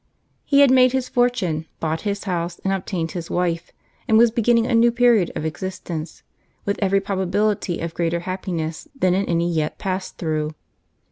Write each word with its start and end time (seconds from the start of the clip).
He 0.43 0.61
had 0.61 0.71
made 0.71 0.93
his 0.93 1.09
fortune, 1.09 1.67
bought 1.79 2.01
his 2.01 2.23
house, 2.23 2.57
and 2.63 2.73
obtained 2.73 3.11
his 3.11 3.29
wife; 3.29 3.71
and 4.07 4.17
was 4.17 4.31
beginning 4.31 4.65
a 4.65 4.73
new 4.73 4.91
period 4.91 5.31
of 5.35 5.45
existence, 5.45 6.23
with 6.65 6.79
every 6.81 6.99
probability 6.99 7.79
of 7.79 7.93
greater 7.93 8.21
happiness 8.21 8.87
than 8.95 9.13
in 9.13 9.25
any 9.25 9.47
yet 9.53 9.77
passed 9.77 10.17
through. 10.17 10.55